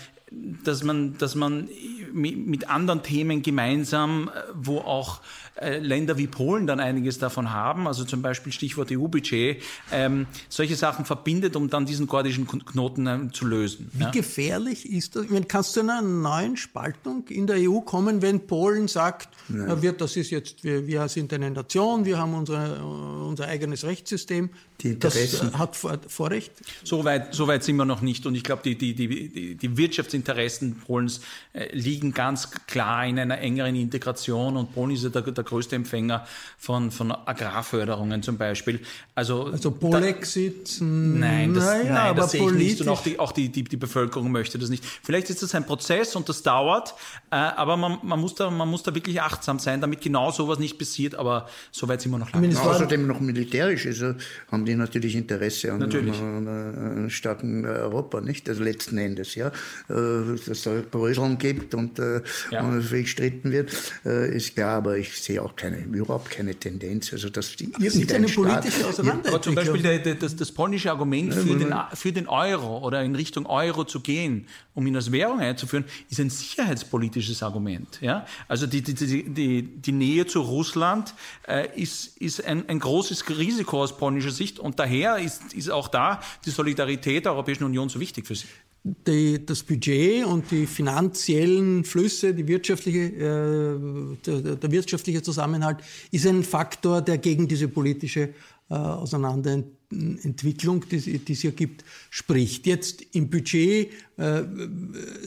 [0.64, 1.68] dass man, dass man
[2.12, 5.20] mit anderen Themen gemeinsam, äh, wo auch
[5.56, 10.76] äh, Länder wie Polen dann einiges davon haben, also zum Beispiel Stichwort EU-Budget, ähm, solche
[10.76, 13.90] Sachen verbindet, um dann diesen gordischen Knoten äh, zu lösen.
[13.92, 14.10] Wie ja?
[14.10, 15.24] gefährlich ist das?
[15.24, 19.80] Ich meine, kannst du einer neuen Spaltung in der EU kommen, wenn Polen sagt, ja.
[19.82, 24.50] wird, das ist jetzt, wir, wir sind eine Nation, wir haben unsere, unser eigenes Rechtssystem,
[24.80, 25.50] die Interessen.
[25.52, 26.52] Das hat Vorrecht?
[26.82, 28.26] So weit, so weit sind wir noch nicht.
[28.26, 29.76] Und ich glaube, die, die, die, die
[30.24, 31.20] Wirtschaftsinteressen Polens
[31.52, 34.56] äh, liegen ganz klar in einer engeren Integration.
[34.56, 36.26] Und Polen ist ja der, der größte Empfänger
[36.58, 38.80] von, von Agrarförderungen zum Beispiel.
[39.14, 40.78] Also, also Polexit?
[40.80, 42.80] Nein, das, naja, nein, das sehe ich nicht.
[42.80, 44.84] Und auch, die, auch die, die, die Bevölkerung möchte das nicht.
[45.02, 46.94] Vielleicht ist das ein Prozess und das dauert.
[47.30, 50.58] Äh, aber man, man, muss da, man muss da wirklich achtsam sein, damit genau sowas
[50.58, 51.14] nicht passiert.
[51.14, 52.54] Aber so weit sind wir noch lange.
[52.54, 53.86] Außerdem noch militärisch.
[53.86, 54.14] Also
[54.50, 56.18] haben die natürlich Interesse an, natürlich.
[56.18, 58.48] an, an, starken Europa, nicht?
[58.48, 59.48] Also letzten Endes, ja.
[59.88, 62.62] Äh, dass es Bröseln gibt und, äh, ja.
[62.62, 63.72] und gestritten wird,
[64.04, 67.12] äh, ist klar, aber ich sehe auch keine, überhaupt keine Tendenz.
[67.12, 69.34] Also, dass die es gibt eine politische Auseinandersetzung.
[69.34, 73.02] Aber zum Beispiel der, der, das, das polnische Argument für den, für den Euro oder
[73.02, 78.00] in Richtung Euro zu gehen, um ihn als Währung einzuführen, ist ein sicherheitspolitisches Argument.
[78.00, 78.26] Ja?
[78.48, 81.14] Also die, die, die, die, Nähe zu Russland
[81.46, 84.58] äh, ist, ist ein, ein großes Risiko aus polnischer Sicht.
[84.58, 88.46] Und daher ist, ist auch da die Solidarität der Europäischen Union so wichtig für sie.
[88.86, 93.78] Die, das Budget und die finanziellen Flüsse, die wirtschaftliche, äh,
[94.26, 95.78] der, der, wirtschaftliche Zusammenhalt
[96.10, 98.34] ist ein Faktor, der gegen diese politische
[98.70, 102.66] äh, Auseinanderentwicklung, die, es hier gibt, spricht.
[102.66, 104.42] Jetzt im Budget, äh,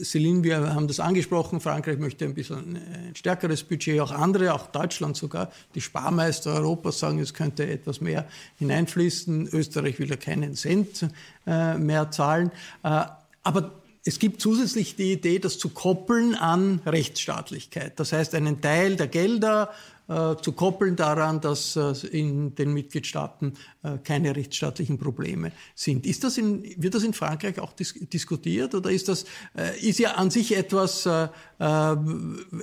[0.04, 4.68] Celine, wir haben das angesprochen, Frankreich möchte ein bisschen ein stärkeres Budget, auch andere, auch
[4.68, 5.50] Deutschland sogar.
[5.74, 9.48] Die Sparmeister Europas sagen, es könnte etwas mehr hineinfließen.
[9.52, 11.08] Österreich will ja keinen Cent
[11.46, 12.52] äh, mehr zahlen.
[12.82, 13.06] Äh,
[13.48, 13.72] aber
[14.04, 17.98] es gibt zusätzlich die Idee, das zu koppeln an Rechtsstaatlichkeit.
[17.98, 19.70] Das heißt, einen Teil der Gelder
[20.08, 26.06] zu koppeln daran, dass äh, in den Mitgliedstaaten äh, keine rechtsstaatlichen Probleme sind.
[26.06, 29.98] Ist das in, wird das in Frankreich auch dis diskutiert oder ist das äh, ist
[29.98, 31.96] ja an sich etwas, äh, äh,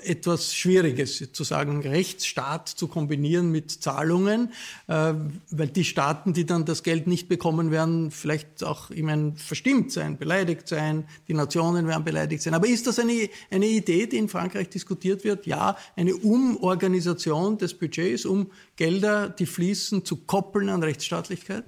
[0.04, 4.52] etwas Schwieriges zu sagen, Rechtsstaat zu kombinieren mit Zahlungen,
[4.88, 9.92] weil die Staaten, die dann das Geld nicht bekommen werden, vielleicht auch ich meine, verstimmt
[9.92, 12.54] sein, beleidigt sein, die Nationen werden beleidigt sein.
[12.54, 15.46] Aber ist das eine, eine Idee, die in Frankreich diskutiert wird?
[15.46, 21.66] Ja, eine Umorganisation des Budgets, um Gelder, die fließen, zu koppeln an Rechtsstaatlichkeit?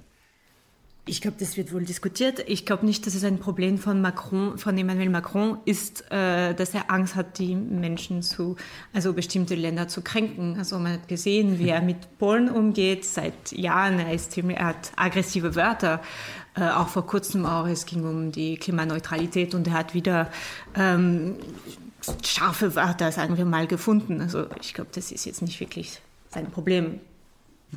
[1.08, 2.44] Ich glaube, das wird wohl diskutiert.
[2.46, 6.74] Ich glaube nicht, dass es ein Problem von Macron, von Emmanuel Macron ist, äh, dass
[6.74, 8.56] er Angst hat, die Menschen zu,
[8.92, 10.58] also bestimmte Länder zu kränken.
[10.58, 13.98] Also man hat gesehen, wie er mit Polen umgeht seit Jahren.
[13.98, 16.02] Er, ist, er hat aggressive Wörter.
[16.54, 17.66] Äh, auch vor kurzem auch.
[17.66, 20.30] Es ging um die Klimaneutralität und er hat wieder
[20.74, 21.36] ähm,
[22.22, 24.20] scharfe Wörter, sagen wir mal, gefunden.
[24.20, 27.00] Also ich glaube, das ist jetzt nicht wirklich sein Problem.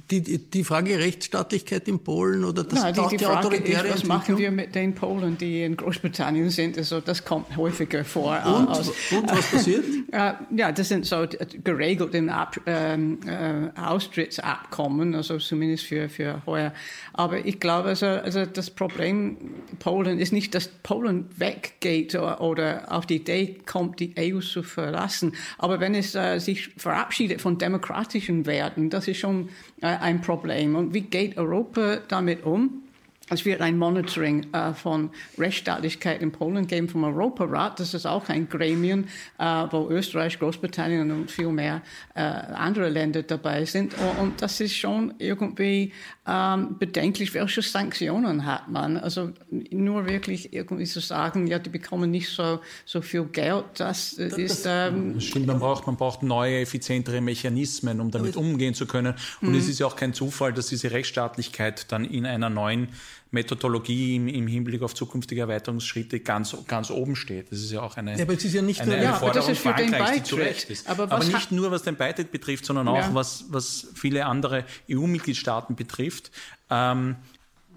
[0.10, 4.38] Die, die Frage Rechtsstaatlichkeit in Polen oder das Nein, die, die Frage ist, was machen
[4.38, 6.78] wir mit den Polen, die in Großbritannien sind?
[6.78, 8.38] Also das kommt häufiger vor.
[8.46, 9.84] Und, als, und was passiert?
[10.12, 11.26] äh, ja, das sind so
[11.62, 16.74] geregelt im Ab, ähm, äh, Austrittsabkommen, also zumindest für, für heuer.
[17.12, 19.38] Aber ich glaube, also, also das Problem
[19.80, 24.64] Polen ist nicht, dass Polen weggeht oder, oder auf die Idee kommt, die EU zu
[24.64, 25.34] verlassen.
[25.58, 29.50] Aber wenn es äh, sich verabschiedet von demokratischen Werten, das ist schon äh,
[29.82, 30.76] ein Problem.
[30.76, 32.84] Und wie geht Europa damit um?
[33.32, 37.80] Es wird ein Monitoring äh, von Rechtsstaatlichkeit in Polen geben vom Europarat.
[37.80, 39.06] Das ist auch ein Gremium,
[39.40, 41.82] äh, wo Österreich, Großbritannien und viel mehr
[42.14, 43.96] äh, andere Länder dabei sind.
[44.20, 45.94] Und, das ist schon irgendwie
[46.28, 48.98] ähm, bedenklich, welche Sanktionen hat man.
[48.98, 54.16] Also nur wirklich irgendwie zu sagen, ja, die bekommen nicht so, so viel Geld, das,
[54.18, 54.66] das ist...
[54.68, 59.16] Ähm, das stimmt, man braucht, man braucht neue, effizientere Mechanismen, um damit umgehen zu können.
[59.42, 59.56] Und mhm.
[59.56, 62.90] es ist ja auch kein Zufall, dass diese Rechtsstaatlichkeit dann in einer neuen
[63.32, 67.52] Methodologie im, im, Hinblick auf zukünftige Erweiterungsschritte ganz, ganz oben steht.
[67.52, 69.14] Das ist ja auch eine, ja, aber es ist ja nicht eine, nur, eine ja,
[69.14, 70.90] Forderung Frankreichs, die zu Recht ist.
[70.90, 73.14] Aber, aber nicht nur, was den Beitritt betrifft, sondern auch, ja.
[73.14, 76.32] was, was viele andere EU-Mitgliedstaaten betrifft.
[76.70, 77.16] Ähm,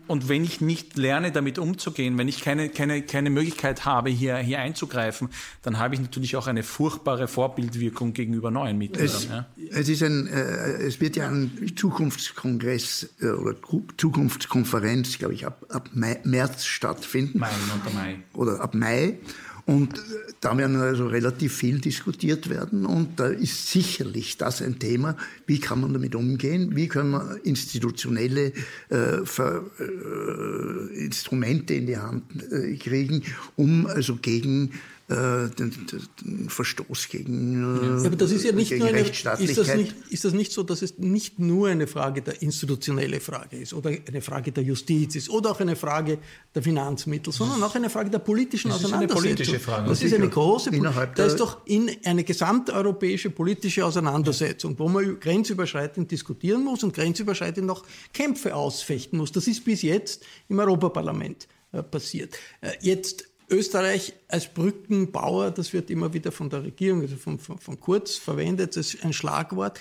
[0.07, 4.37] und wenn ich nicht lerne, damit umzugehen, wenn ich keine, keine, keine Möglichkeit habe, hier,
[4.37, 5.29] hier einzugreifen,
[5.63, 9.07] dann habe ich natürlich auch eine furchtbare Vorbildwirkung gegenüber neuen Mitgliedern.
[9.07, 9.47] Es, ja.
[9.71, 13.57] es, ist ein, äh, es wird ja ein Zukunftskongress äh, oder
[13.97, 17.39] Zukunftskonferenz, glaube ich, ab, ab Mai, März stattfinden.
[17.39, 17.51] Mai,
[17.95, 18.19] Mai.
[18.35, 19.19] Oder ab Mai.
[19.67, 19.95] Und
[20.41, 22.85] da werden also relativ viel diskutiert werden.
[22.85, 27.41] Und da ist sicherlich das ein Thema, wie kann man damit umgehen, wie können wir
[27.45, 28.53] institutionelle
[28.91, 33.23] äh, Ver, äh, Instrumente in die Hand äh, kriegen,
[33.57, 34.73] um also gegen
[35.07, 39.27] äh, den, Verstoß gegen, äh, ja, aber das ist ja nicht nur eine, ist
[39.59, 43.59] das nicht, ist das nicht so, dass es nicht nur eine Frage der institutionelle Frage
[43.59, 46.21] ist oder eine Frage der Justiz ist oder auch eine Frage
[46.55, 49.19] der Finanzmittel, sondern auch eine Frage der politischen das Auseinandersetzung.
[49.19, 49.89] Ist eine politische Frage.
[49.91, 50.71] Das ist eine große,
[51.15, 57.71] da ist doch in eine gesamteuropäische politische Auseinandersetzung, wo man grenzüberschreitend diskutieren muss und grenzüberschreitend
[57.71, 59.33] auch Kämpfe ausfechten muss.
[59.33, 62.39] Das ist bis jetzt im Europaparlament äh, passiert.
[62.81, 67.79] Jetzt Österreich als Brückenbauer, das wird immer wieder von der Regierung, also von, von, von
[67.81, 69.79] Kurz verwendet, das ist ein Schlagwort.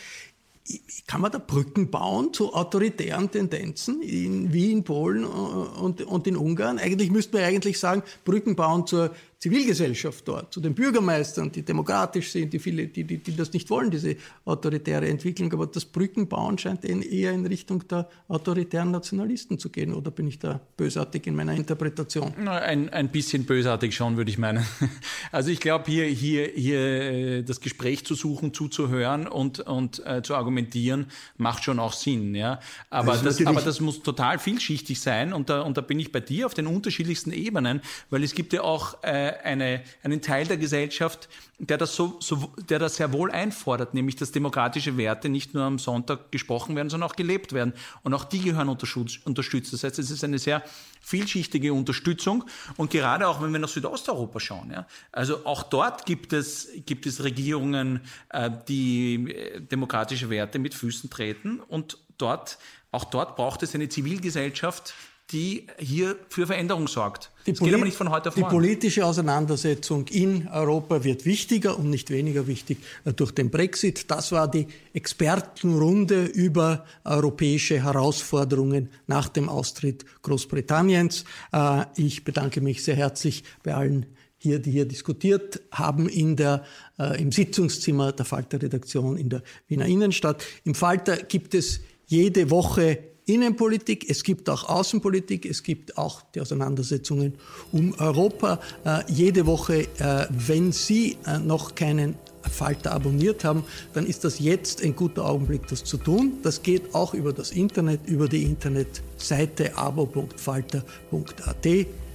[1.07, 6.37] Kann man da Brücken bauen zu autoritären Tendenzen in, wie in Polen und, und in
[6.37, 6.79] Ungarn?
[6.79, 12.31] Eigentlich müsste man eigentlich sagen, Brücken bauen zur Zivilgesellschaft dort, zu den Bürgermeistern, die demokratisch
[12.31, 15.51] sind, die viele, die, die, die das nicht wollen, diese autoritäre Entwicklung.
[15.51, 19.93] Aber das Brückenbauen scheint eher in Richtung der autoritären Nationalisten zu gehen.
[19.93, 22.47] Oder bin ich da bösartig in meiner Interpretation?
[22.47, 24.65] Ein, ein bisschen bösartig schon, würde ich meinen.
[25.31, 30.21] Also ich glaube, hier, hier, hier äh, das Gespräch zu suchen, zuzuhören und, und äh,
[30.21, 32.35] zu argumentieren, macht schon auch Sinn.
[32.35, 32.59] Ja?
[32.89, 36.11] Aber, also das, aber das muss total vielschichtig sein und da, und da bin ich
[36.11, 40.45] bei dir auf den unterschiedlichsten Ebenen, weil es gibt ja auch äh, eine, einen Teil
[40.45, 45.29] der Gesellschaft, der das, so, so, der das sehr wohl einfordert, nämlich dass demokratische Werte
[45.29, 47.73] nicht nur am Sonntag gesprochen werden, sondern auch gelebt werden.
[48.03, 49.73] Und auch die gehören unterstützt.
[49.73, 50.63] Das heißt, es ist eine sehr
[51.01, 52.45] vielschichtige Unterstützung.
[52.77, 57.05] Und gerade auch, wenn wir nach Südosteuropa schauen, ja, also auch dort gibt es, gibt
[57.05, 61.59] es Regierungen, äh, die äh, demokratische Werte mit Füßen treten.
[61.59, 62.57] Und dort,
[62.91, 64.93] auch dort braucht es eine Zivilgesellschaft,
[65.33, 67.31] die hier für Veränderung sorgt.
[67.47, 67.53] Die.
[67.53, 74.09] Die politische Auseinandersetzung in Europa wird wichtiger und nicht weniger wichtig äh, durch den Brexit.
[74.11, 81.25] Das war die Expertenrunde über europäische Herausforderungen nach dem Austritt Großbritanniens.
[81.51, 84.05] Äh, ich bedanke mich sehr herzlich bei allen
[84.37, 86.63] hier, die hier diskutiert haben in der,
[86.99, 90.43] äh, im Sitzungszimmer der Falter-Redaktion in der Wiener Innenstadt.
[90.63, 96.41] Im Falter gibt es jede Woche Innenpolitik, es gibt auch Außenpolitik, es gibt auch die
[96.41, 97.35] Auseinandersetzungen
[97.71, 98.59] um Europa.
[98.83, 104.39] Äh, jede Woche, äh, wenn Sie äh, noch keinen Falter abonniert haben, dann ist das
[104.39, 106.39] jetzt ein guter Augenblick, das zu tun.
[106.43, 111.65] Das geht auch über das Internet, über die Internetseite abo.falter.at.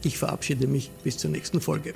[0.04, 1.94] Ich verabschiede mich bis zur nächsten Folge.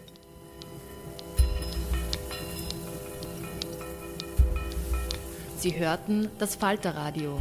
[5.59, 7.41] Sie hörten das Falterradio